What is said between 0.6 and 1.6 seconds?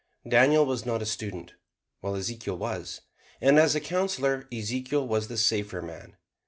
was not a student,